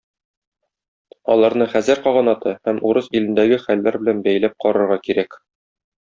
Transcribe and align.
Аларны 1.33 1.67
Хәзәр 1.73 2.01
каганаты 2.07 2.53
һәм 2.69 2.79
Урыс 2.91 3.09
илендәге 3.19 3.59
хәлләр 3.65 3.99
белән 4.05 4.23
бәйләп 4.29 4.57
карарга 4.65 4.99
кирәк. 5.09 5.39